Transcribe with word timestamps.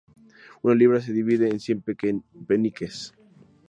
Una 0.63 0.73
libra 0.73 0.99
se 0.99 1.13
divide 1.13 1.47
en 1.49 1.59
cien 1.59 1.83
peniques. 2.47 3.13